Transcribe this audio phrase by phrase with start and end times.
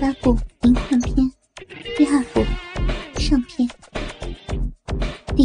[0.00, 1.16] 八部灵幻篇
[1.96, 2.40] 第二部
[3.18, 3.68] 上篇
[5.34, 5.42] 第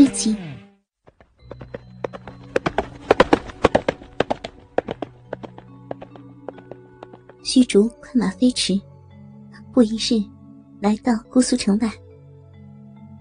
[0.00, 0.36] 一集。
[7.42, 8.80] 虚竹快马飞驰，
[9.72, 10.24] 不一日
[10.80, 11.90] 来到姑苏城外。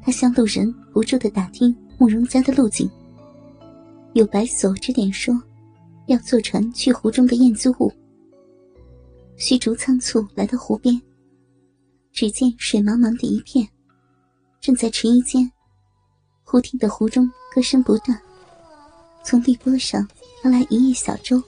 [0.04, 2.88] 他向路人不住的打听慕容家的路径。
[4.14, 5.34] 有白叟指点说，
[6.06, 7.92] 要坐船去湖中的燕租坞。
[9.42, 11.02] 虚竹仓促来到湖边，
[12.14, 13.68] 只见水茫茫的一片，
[14.62, 15.52] 正在迟疑间，
[16.44, 18.22] 忽听得湖中歌声不断，
[19.24, 20.08] 从碧波上
[20.44, 21.42] 飘来一叶小舟，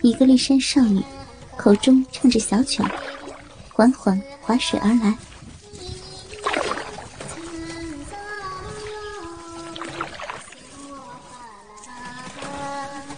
[0.00, 1.04] 一个绿衫少女
[1.58, 2.82] 口中唱着小曲，
[3.74, 5.14] 缓缓划水而来。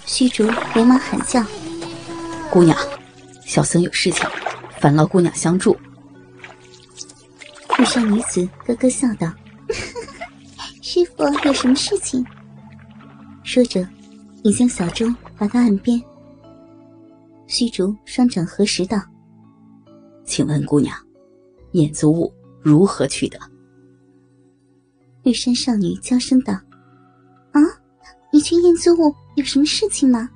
[0.05, 1.41] 虚竹连忙喊叫
[2.51, 2.77] ：“姑娘！”
[3.45, 4.29] 小僧有事情，
[4.81, 5.77] 烦劳姑娘相助。
[7.79, 9.33] 玉山女子咯咯笑道
[10.81, 12.25] ：“师傅有什么事情？”
[13.45, 13.87] 说着，
[14.43, 16.01] 已将小舟划到岸边。
[17.47, 19.01] 虚竹双掌合十道
[20.25, 20.97] ：“请问姑娘，
[21.73, 23.39] 燕租物如何取得？”
[25.25, 26.53] 玉山少女娇声道
[27.53, 27.61] ：“啊，
[28.33, 30.29] 你去燕租物有什么事情吗？”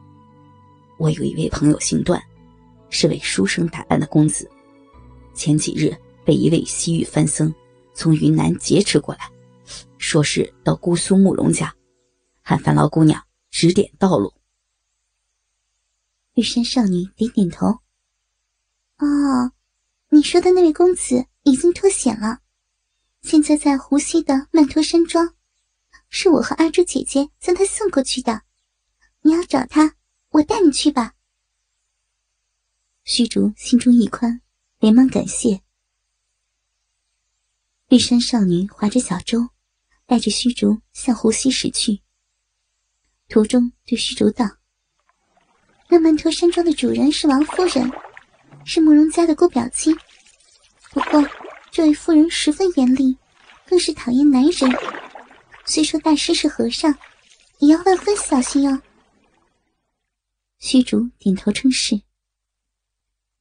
[0.98, 2.20] 我有一位朋友姓段。
[2.90, 4.50] 是位书生打扮的公子，
[5.34, 7.54] 前几日被一位西域番僧
[7.94, 9.30] 从云南劫持过来，
[9.98, 11.74] 说是到姑苏慕容家，
[12.42, 14.32] 喊樊劳姑娘指点道路。
[16.34, 17.66] 玉山少女点点头。
[18.98, 19.52] 哦，
[20.10, 22.40] 你说的那位公子已经脱险了，
[23.22, 25.34] 现在在湖西的曼陀山庄，
[26.08, 28.42] 是我和阿朱姐姐将他送过去的。
[29.22, 29.94] 你要找他，
[30.30, 31.14] 我带你去吧。
[33.10, 34.42] 虚竹心中一宽，
[34.80, 35.62] 连忙感谢。
[37.88, 39.48] 绿山少女划着小舟，
[40.04, 42.02] 带着虚竹向湖西驶去。
[43.26, 44.44] 途中对虚竹道
[45.88, 47.90] ：“那曼陀山庄的主人是王夫人，
[48.66, 49.96] 是慕容家的姑表亲。
[50.90, 51.26] 不过
[51.70, 53.16] 这位夫人十分严厉，
[53.66, 54.70] 更是讨厌男人。
[55.64, 56.94] 虽说大师是和尚，
[57.60, 58.82] 也要万分小心哦。”
[60.60, 62.02] 虚竹点头称是。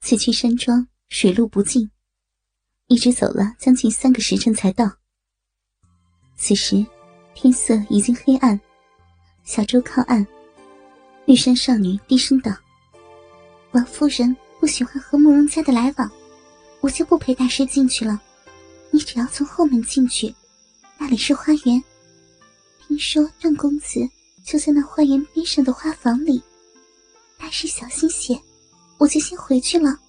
[0.08, 1.92] 此去山庄水路不尽，
[2.88, 4.90] 一直走了将近三个时辰才到。
[6.38, 6.86] 此时
[7.36, 8.58] 天色已经黑暗，
[9.44, 10.26] 小舟靠岸，
[11.26, 12.56] 玉山少女低声道
[13.76, 16.10] ：“王夫人不喜欢和慕容家的来往，
[16.80, 18.18] 我就不陪大师进去了。
[18.92, 20.34] 你只要从后门进去，
[20.98, 21.84] 那里是花园。
[22.88, 24.00] 听说段公子
[24.46, 26.42] 就在那花园边上的花房里，
[27.38, 28.42] 大师小心些。”
[28.98, 30.00] 我就先回去了。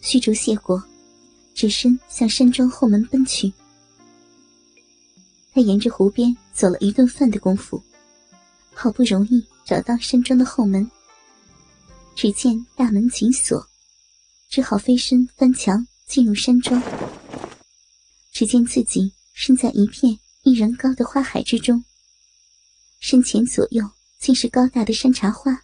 [0.00, 0.82] 虚竹谢过，
[1.54, 3.52] 只身向山庄后门奔去。
[5.52, 7.82] 他沿着湖边走了一顿饭的功夫，
[8.72, 10.90] 好不容易找到山庄的后门。
[12.14, 13.66] 只见大门紧锁，
[14.48, 16.82] 只好飞身翻墙进入山庄。
[18.32, 21.84] 只见自己身在一片一人高的花海之中，
[22.98, 25.62] 身前左右尽是高大的山茶花。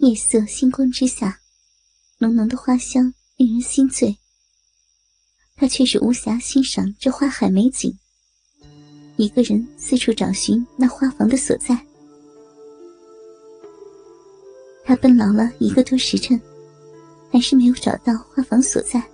[0.00, 1.40] 夜色星光之下，
[2.16, 4.16] 浓浓的花香令人心醉。
[5.56, 7.94] 他却是无暇欣赏这花海美景，
[9.18, 11.78] 一个人四处找寻那花房的所在。
[14.86, 16.40] 他奔劳了一个多时辰，
[17.30, 19.06] 还是没有找到花房所在，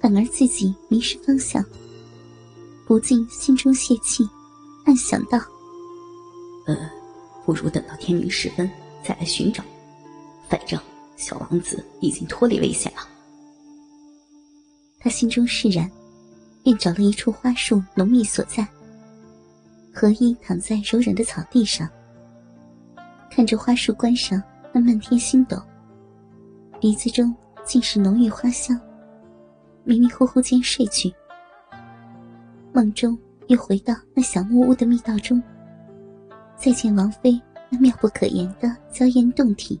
[0.00, 1.64] 反而自己迷失方向，
[2.84, 4.28] 不禁心中泄气，
[4.86, 5.38] 暗想道
[6.66, 6.76] ：“呃，
[7.46, 8.68] 不如等到天明时分。”
[9.08, 9.64] 再来寻找，
[10.50, 10.78] 反正
[11.16, 12.98] 小王子已经脱离危险了。
[15.00, 15.90] 他心中释然，
[16.62, 18.68] 便找了一处花树浓密所在，
[19.94, 21.88] 合衣躺在柔软的草地上，
[23.30, 24.42] 看着花树冠上
[24.74, 25.56] 那漫天星斗，
[26.78, 27.34] 鼻子中
[27.64, 28.78] 尽是浓郁花香，
[29.84, 31.10] 迷迷糊糊间睡去。
[32.74, 35.42] 梦中又回到那小木屋的密道中，
[36.58, 37.40] 再见王妃。
[37.70, 39.78] 那妙不可言的娇艳动体，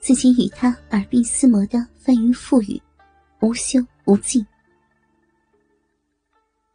[0.00, 2.80] 自己与他耳鬓厮磨的翻云覆雨，
[3.40, 4.46] 无休无尽。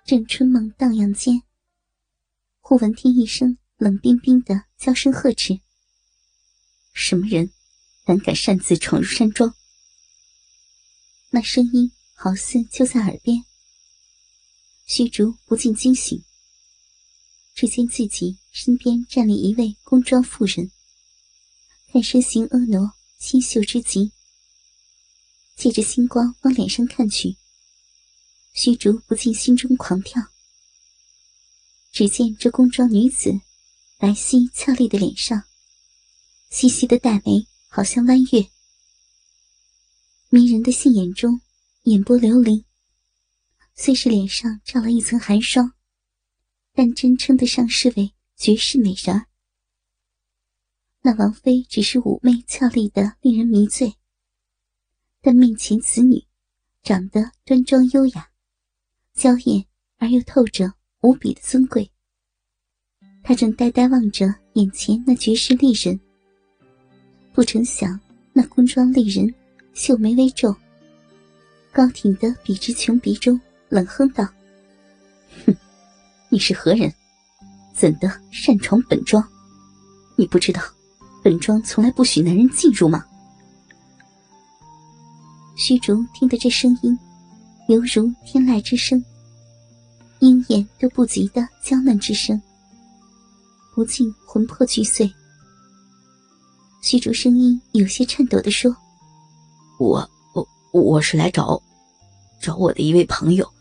[0.06, 1.42] 正春梦荡漾间，
[2.60, 5.58] 忽闻听一声冷冰冰的娇声呵斥
[6.94, 7.50] ：“什么人，
[8.04, 9.54] 胆敢擅自闯入山庄？”
[11.32, 13.46] 那声音好似就在耳边，
[14.86, 16.22] 虚竹不禁惊醒。
[17.54, 20.70] 只见自己身边站立一位宫装妇人，
[21.92, 24.12] 看身形婀娜，清秀之极。
[25.56, 27.38] 借着星光往脸上看去，
[28.54, 30.22] 虚竹不禁心中狂跳。
[31.92, 33.32] 只见这宫装女子
[33.98, 35.44] 白皙俏丽的脸上，
[36.50, 38.50] 细细的黛眉好像弯月，
[40.30, 41.40] 迷人的杏眼中
[41.84, 42.66] 眼波流离。
[43.76, 45.74] 虽是脸上罩了一层寒霜，
[46.74, 49.28] 但真称得上是位绝世美人。
[51.04, 53.94] 那王妃只是妩媚俏丽的，令人迷醉。
[55.22, 56.26] 但面前此女，
[56.82, 58.32] 长得端庄优雅，
[59.14, 59.64] 娇艳
[60.00, 61.92] 而又透着无比的尊贵。
[63.22, 66.00] 他正呆呆望着眼前那绝世丽人，
[67.34, 68.00] 不成想
[68.34, 69.32] 那宫装丽人
[69.76, 70.52] 秀眉微皱，
[71.72, 73.40] 高挺的笔直琼鼻中
[73.70, 74.28] 冷哼道
[75.46, 75.56] ：“哼，
[76.30, 76.92] 你是何人？
[77.82, 79.28] 怎的擅闯本庄？
[80.16, 80.62] 你不知道，
[81.24, 83.04] 本庄从来不许男人进入吗？”
[85.58, 86.96] 虚竹听得这声音，
[87.70, 89.04] 犹如天籁之声，
[90.20, 92.40] 鹰眼都不及的娇嫩之声，
[93.74, 95.12] 不禁魂魄俱碎。
[96.84, 98.76] 虚竹声音有些颤抖的说
[99.82, 101.60] ：“我我我是来找，
[102.40, 103.52] 找我的一位朋友，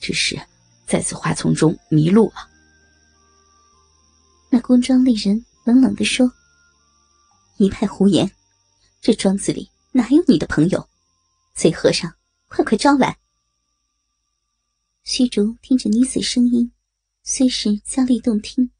[0.00, 0.40] 只是
[0.86, 2.48] 在此花丛中迷路了。”
[4.54, 6.30] 那宫装丽人冷冷的说
[7.56, 8.30] ：“一派胡言，
[9.00, 10.90] 这庄子里哪有你的朋友？”
[11.56, 12.14] 贼和尚，
[12.48, 13.18] 快快招来！
[15.04, 16.70] 虚竹听着女子声音，
[17.22, 18.70] 虽是娇丽动听，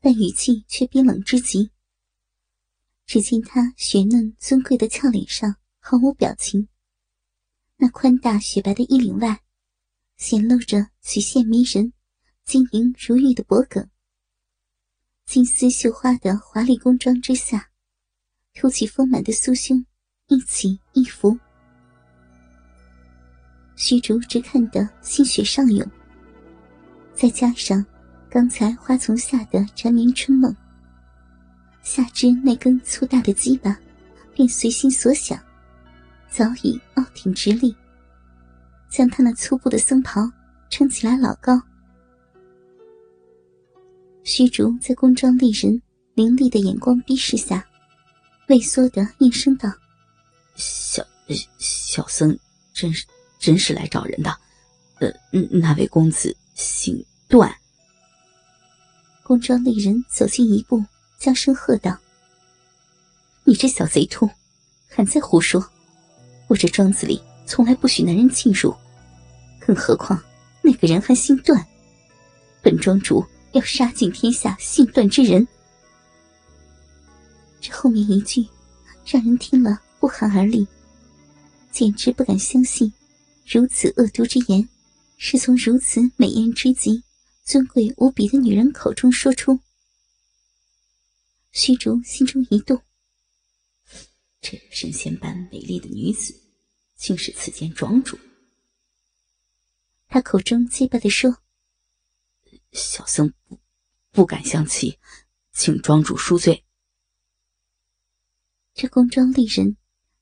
[0.00, 1.70] 但语气却冰冷之极。
[3.06, 6.66] 只见她雪嫩尊贵的俏脸上毫无表情，
[7.76, 9.40] 那宽大雪白的衣领外，
[10.16, 11.92] 显露着曲线迷人、
[12.44, 13.88] 晶莹如玉的脖颈。
[15.26, 17.68] 金丝绣花的华丽宫装之下，
[18.54, 19.84] 凸起丰满的酥胸，
[20.28, 21.36] 一起一伏。
[23.74, 25.84] 虚竹只看得心血上涌，
[27.14, 27.84] 再加上
[28.30, 30.54] 刚才花丛下的缠绵春梦，
[31.82, 33.76] 下肢那根粗大的鸡巴
[34.32, 35.36] 便随心所想，
[36.28, 37.74] 早已傲挺直立，
[38.88, 40.30] 将他那粗布的僧袍
[40.70, 41.60] 撑起来老高。
[44.24, 45.80] 虚竹在宫装丽人
[46.14, 47.64] 凌厉的眼光逼视下，
[48.48, 49.70] 畏缩的应声道
[50.56, 51.06] ：“小
[51.58, 52.36] 小僧
[52.72, 53.06] 真是。”
[53.40, 54.34] 真是来找人的，
[55.00, 55.12] 呃，
[55.50, 57.54] 那位公子姓段。
[59.22, 60.82] 宫装丽人走近一步，
[61.18, 61.94] 将声喝道
[63.44, 64.26] ：“你这小贼兔，
[64.88, 65.62] 还在胡说！
[66.48, 68.74] 我这庄子里从来不许男人进入，
[69.60, 70.18] 更何况
[70.62, 71.62] 那个人还姓段。
[72.62, 73.22] 本庄主
[73.54, 75.48] 要杀尽天下姓段之人。”
[77.60, 78.46] 这后面一句，
[79.06, 80.66] 让人听了不寒而栗，
[81.72, 82.92] 简直不敢相信。
[83.46, 84.68] 如此恶毒之言，
[85.16, 87.02] 是从如此美艳之极、
[87.42, 89.58] 尊贵无比的女人口中说出。
[91.52, 92.80] 虚竹心中一动，
[94.40, 96.34] 这神仙般美丽的女子，
[96.96, 98.18] 竟是此间庄主。
[100.08, 101.36] 他口中结巴的说
[102.74, 103.58] ：“小僧不
[104.10, 104.98] 不敢相欺，
[105.52, 106.64] 请庄主恕罪。”
[108.74, 109.76] 这宫装丽人，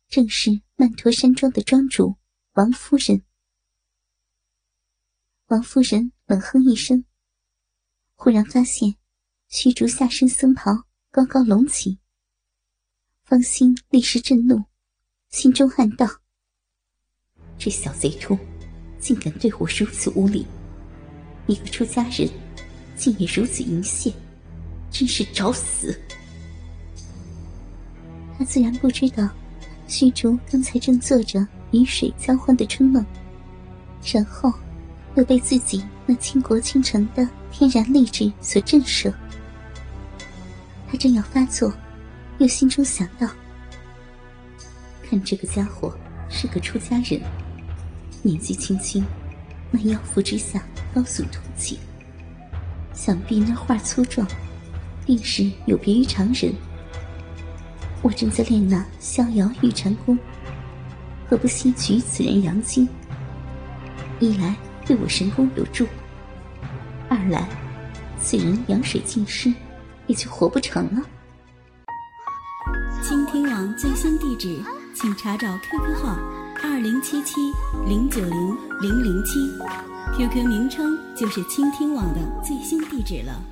[0.08, 2.16] 正是曼陀山庄的庄主。
[2.52, 3.24] 王夫人，
[5.46, 7.06] 王夫人冷哼一声，
[8.14, 8.96] 忽然发现
[9.48, 11.98] 虚竹下身僧袍高高隆起，
[13.24, 14.64] 芳心立时震怒，
[15.30, 16.06] 心中暗道：
[17.58, 18.38] 这小贼兔，
[19.00, 20.46] 竟敢对我如此无礼！
[21.46, 22.28] 一个出家人，
[22.96, 24.12] 竟也如此淫亵，
[24.90, 25.98] 真是找死！
[28.38, 29.28] 他自然不知道，
[29.88, 31.46] 虚竹刚才正做着。
[31.72, 33.02] 与水交欢的春梦，
[34.12, 34.52] 然后
[35.14, 39.10] 又被自己那倾国倾城的天然丽质所震慑。
[40.86, 41.72] 他正要发作，
[42.36, 43.26] 又心中想到：
[45.02, 45.96] 看这个家伙
[46.28, 47.18] 是个出家人，
[48.20, 49.02] 年纪轻轻，
[49.70, 50.62] 那腰腹之下
[50.94, 51.78] 高耸突起，
[52.94, 54.26] 想必那画粗壮，
[55.06, 56.52] 定是有别于常人。
[58.02, 60.18] 我正在练那逍遥玉蟾功。
[61.28, 62.86] 何不吸取此人阳精？
[64.20, 65.86] 一来对我神功有助，
[67.08, 67.48] 二来
[68.20, 69.52] 此人阳水尽失，
[70.06, 71.02] 也就活不成了。
[73.02, 74.62] 倾听网最新地址，
[74.94, 76.18] 请查找 QQ 号
[76.62, 77.40] 二零七七
[77.86, 79.50] 零九零零零七
[80.16, 83.51] ，QQ 名称就是倾听网的最新地址了。